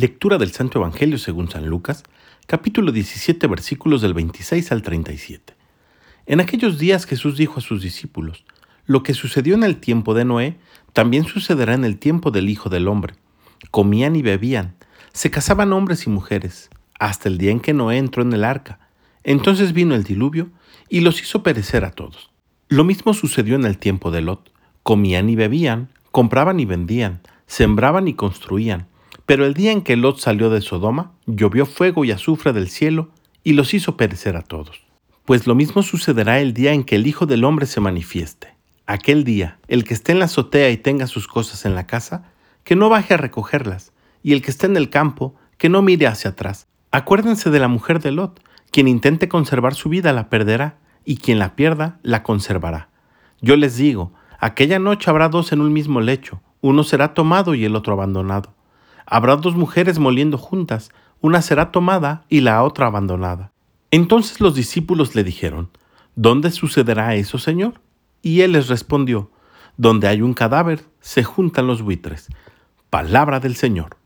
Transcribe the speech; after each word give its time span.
Lectura 0.00 0.38
del 0.38 0.50
Santo 0.50 0.78
Evangelio 0.78 1.18
según 1.18 1.50
San 1.50 1.66
Lucas, 1.66 2.04
capítulo 2.46 2.90
17, 2.90 3.46
versículos 3.48 4.00
del 4.00 4.14
26 4.14 4.72
al 4.72 4.80
37. 4.80 5.52
En 6.24 6.40
aquellos 6.40 6.78
días 6.78 7.04
Jesús 7.04 7.36
dijo 7.36 7.58
a 7.58 7.60
sus 7.60 7.82
discípulos, 7.82 8.46
Lo 8.86 9.02
que 9.02 9.12
sucedió 9.12 9.54
en 9.54 9.62
el 9.62 9.76
tiempo 9.76 10.14
de 10.14 10.24
Noé, 10.24 10.56
también 10.94 11.26
sucederá 11.26 11.74
en 11.74 11.84
el 11.84 11.98
tiempo 11.98 12.30
del 12.30 12.48
Hijo 12.48 12.70
del 12.70 12.88
Hombre. 12.88 13.12
Comían 13.70 14.16
y 14.16 14.22
bebían, 14.22 14.74
se 15.12 15.30
casaban 15.30 15.70
hombres 15.74 16.06
y 16.06 16.08
mujeres, 16.08 16.70
hasta 16.98 17.28
el 17.28 17.36
día 17.36 17.50
en 17.50 17.60
que 17.60 17.74
Noé 17.74 17.98
entró 17.98 18.22
en 18.22 18.32
el 18.32 18.44
arca. 18.44 18.80
Entonces 19.22 19.74
vino 19.74 19.94
el 19.94 20.04
diluvio 20.04 20.48
y 20.88 21.00
los 21.00 21.20
hizo 21.20 21.42
perecer 21.42 21.84
a 21.84 21.90
todos. 21.90 22.30
Lo 22.70 22.84
mismo 22.84 23.12
sucedió 23.12 23.54
en 23.54 23.66
el 23.66 23.76
tiempo 23.76 24.10
de 24.10 24.22
Lot. 24.22 24.50
Comían 24.82 25.28
y 25.28 25.36
bebían, 25.36 25.90
compraban 26.10 26.58
y 26.58 26.64
vendían, 26.64 27.20
sembraban 27.46 28.08
y 28.08 28.14
construían 28.14 28.88
pero 29.30 29.46
el 29.46 29.54
día 29.54 29.70
en 29.70 29.82
que 29.82 29.96
Lot 29.96 30.18
salió 30.18 30.50
de 30.50 30.60
Sodoma, 30.60 31.12
llovió 31.24 31.64
fuego 31.64 32.04
y 32.04 32.10
azufre 32.10 32.52
del 32.52 32.68
cielo 32.68 33.10
y 33.44 33.52
los 33.52 33.74
hizo 33.74 33.96
perecer 33.96 34.34
a 34.34 34.42
todos. 34.42 34.82
Pues 35.24 35.46
lo 35.46 35.54
mismo 35.54 35.84
sucederá 35.84 36.40
el 36.40 36.52
día 36.52 36.72
en 36.72 36.82
que 36.82 36.96
el 36.96 37.06
Hijo 37.06 37.26
del 37.26 37.44
Hombre 37.44 37.66
se 37.66 37.80
manifieste. 37.80 38.56
Aquel 38.86 39.22
día, 39.22 39.60
el 39.68 39.84
que 39.84 39.94
esté 39.94 40.10
en 40.10 40.18
la 40.18 40.24
azotea 40.24 40.70
y 40.70 40.78
tenga 40.78 41.06
sus 41.06 41.28
cosas 41.28 41.64
en 41.64 41.76
la 41.76 41.86
casa, 41.86 42.24
que 42.64 42.74
no 42.74 42.88
baje 42.88 43.14
a 43.14 43.18
recogerlas, 43.18 43.92
y 44.24 44.32
el 44.32 44.42
que 44.42 44.50
esté 44.50 44.66
en 44.66 44.76
el 44.76 44.90
campo, 44.90 45.36
que 45.58 45.68
no 45.68 45.80
mire 45.80 46.08
hacia 46.08 46.32
atrás. 46.32 46.66
Acuérdense 46.90 47.50
de 47.50 47.60
la 47.60 47.68
mujer 47.68 48.00
de 48.00 48.10
Lot, 48.10 48.42
quien 48.72 48.88
intente 48.88 49.28
conservar 49.28 49.76
su 49.76 49.88
vida 49.90 50.12
la 50.12 50.28
perderá, 50.28 50.80
y 51.04 51.18
quien 51.18 51.38
la 51.38 51.54
pierda 51.54 52.00
la 52.02 52.24
conservará. 52.24 52.88
Yo 53.40 53.54
les 53.54 53.76
digo, 53.76 54.12
aquella 54.40 54.80
noche 54.80 55.08
habrá 55.08 55.28
dos 55.28 55.52
en 55.52 55.60
un 55.60 55.72
mismo 55.72 56.00
lecho, 56.00 56.42
uno 56.62 56.82
será 56.82 57.14
tomado 57.14 57.54
y 57.54 57.64
el 57.64 57.76
otro 57.76 57.92
abandonado. 57.92 58.56
Habrá 59.10 59.34
dos 59.34 59.56
mujeres 59.56 59.98
moliendo 59.98 60.38
juntas, 60.38 60.90
una 61.20 61.42
será 61.42 61.72
tomada 61.72 62.24
y 62.28 62.40
la 62.40 62.62
otra 62.62 62.86
abandonada. 62.86 63.50
Entonces 63.90 64.40
los 64.40 64.54
discípulos 64.54 65.16
le 65.16 65.24
dijeron, 65.24 65.68
¿Dónde 66.14 66.52
sucederá 66.52 67.16
eso, 67.16 67.36
Señor? 67.36 67.80
Y 68.22 68.42
él 68.42 68.52
les 68.52 68.68
respondió, 68.68 69.32
Donde 69.76 70.06
hay 70.06 70.22
un 70.22 70.32
cadáver, 70.32 70.84
se 71.00 71.24
juntan 71.24 71.66
los 71.66 71.82
buitres. 71.82 72.28
Palabra 72.88 73.40
del 73.40 73.56
Señor. 73.56 73.96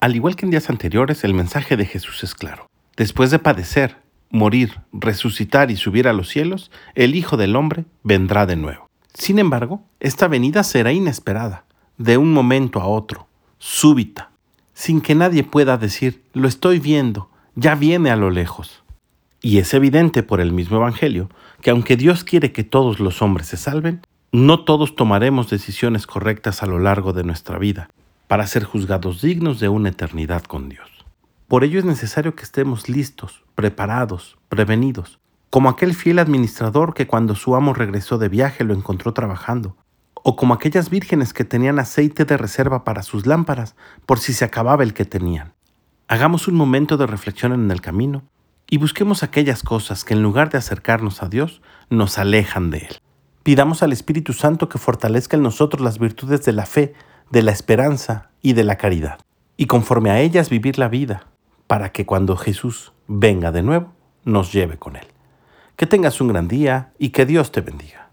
Al 0.00 0.16
igual 0.16 0.34
que 0.34 0.44
en 0.44 0.50
días 0.50 0.68
anteriores, 0.68 1.22
el 1.22 1.32
mensaje 1.32 1.76
de 1.76 1.86
Jesús 1.86 2.24
es 2.24 2.34
claro. 2.34 2.66
Después 2.96 3.30
de 3.30 3.38
padecer, 3.38 3.98
morir, 4.30 4.80
resucitar 4.92 5.70
y 5.70 5.76
subir 5.76 6.08
a 6.08 6.12
los 6.12 6.28
cielos, 6.28 6.72
el 6.96 7.14
Hijo 7.14 7.36
del 7.36 7.54
Hombre 7.54 7.84
vendrá 8.02 8.46
de 8.46 8.56
nuevo. 8.56 8.88
Sin 9.14 9.38
embargo, 9.38 9.84
esta 10.00 10.26
venida 10.26 10.64
será 10.64 10.92
inesperada, 10.92 11.66
de 11.98 12.16
un 12.16 12.32
momento 12.32 12.80
a 12.80 12.86
otro, 12.86 13.27
súbita, 13.58 14.30
sin 14.72 15.00
que 15.00 15.14
nadie 15.14 15.44
pueda 15.44 15.76
decir, 15.76 16.22
lo 16.32 16.48
estoy 16.48 16.78
viendo, 16.78 17.30
ya 17.54 17.74
viene 17.74 18.10
a 18.10 18.16
lo 18.16 18.30
lejos. 18.30 18.82
Y 19.40 19.58
es 19.58 19.74
evidente 19.74 20.22
por 20.22 20.40
el 20.40 20.52
mismo 20.52 20.78
Evangelio 20.78 21.28
que 21.60 21.70
aunque 21.70 21.96
Dios 21.96 22.24
quiere 22.24 22.52
que 22.52 22.64
todos 22.64 23.00
los 23.00 23.22
hombres 23.22 23.48
se 23.48 23.56
salven, 23.56 24.00
no 24.32 24.64
todos 24.64 24.94
tomaremos 24.94 25.48
decisiones 25.48 26.06
correctas 26.06 26.62
a 26.62 26.66
lo 26.66 26.78
largo 26.78 27.12
de 27.12 27.24
nuestra 27.24 27.58
vida 27.58 27.88
para 28.26 28.46
ser 28.46 28.64
juzgados 28.64 29.22
dignos 29.22 29.58
de 29.58 29.68
una 29.68 29.88
eternidad 29.88 30.42
con 30.42 30.68
Dios. 30.68 30.88
Por 31.48 31.64
ello 31.64 31.78
es 31.78 31.84
necesario 31.84 32.34
que 32.34 32.42
estemos 32.42 32.88
listos, 32.88 33.42
preparados, 33.54 34.36
prevenidos, 34.50 35.18
como 35.50 35.70
aquel 35.70 35.94
fiel 35.94 36.18
administrador 36.18 36.92
que 36.92 37.06
cuando 37.06 37.34
su 37.34 37.56
amo 37.56 37.72
regresó 37.72 38.18
de 38.18 38.28
viaje 38.28 38.64
lo 38.64 38.74
encontró 38.74 39.14
trabajando, 39.14 39.76
o 40.28 40.36
como 40.36 40.52
aquellas 40.52 40.90
vírgenes 40.90 41.32
que 41.32 41.46
tenían 41.46 41.78
aceite 41.78 42.26
de 42.26 42.36
reserva 42.36 42.84
para 42.84 43.02
sus 43.02 43.24
lámparas 43.24 43.76
por 44.04 44.18
si 44.18 44.34
se 44.34 44.44
acababa 44.44 44.82
el 44.82 44.92
que 44.92 45.06
tenían. 45.06 45.54
Hagamos 46.06 46.48
un 46.48 46.54
momento 46.54 46.98
de 46.98 47.06
reflexión 47.06 47.54
en 47.54 47.70
el 47.70 47.80
camino 47.80 48.24
y 48.68 48.76
busquemos 48.76 49.22
aquellas 49.22 49.62
cosas 49.62 50.04
que 50.04 50.12
en 50.12 50.22
lugar 50.22 50.50
de 50.50 50.58
acercarnos 50.58 51.22
a 51.22 51.30
Dios, 51.30 51.62
nos 51.88 52.18
alejan 52.18 52.68
de 52.68 52.80
Él. 52.80 52.96
Pidamos 53.42 53.82
al 53.82 53.90
Espíritu 53.90 54.34
Santo 54.34 54.68
que 54.68 54.76
fortalezca 54.76 55.38
en 55.38 55.44
nosotros 55.44 55.80
las 55.80 55.98
virtudes 55.98 56.44
de 56.44 56.52
la 56.52 56.66
fe, 56.66 56.92
de 57.30 57.42
la 57.42 57.52
esperanza 57.52 58.28
y 58.42 58.52
de 58.52 58.64
la 58.64 58.76
caridad, 58.76 59.20
y 59.56 59.64
conforme 59.64 60.10
a 60.10 60.20
ellas 60.20 60.50
vivir 60.50 60.78
la 60.78 60.88
vida, 60.88 61.26
para 61.66 61.90
que 61.90 62.04
cuando 62.04 62.36
Jesús 62.36 62.92
venga 63.06 63.50
de 63.50 63.62
nuevo, 63.62 63.94
nos 64.26 64.52
lleve 64.52 64.76
con 64.76 64.96
Él. 64.96 65.06
Que 65.76 65.86
tengas 65.86 66.20
un 66.20 66.28
gran 66.28 66.48
día 66.48 66.92
y 66.98 67.12
que 67.12 67.24
Dios 67.24 67.50
te 67.50 67.62
bendiga. 67.62 68.07